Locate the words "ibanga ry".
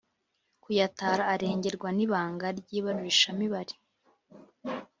2.05-2.69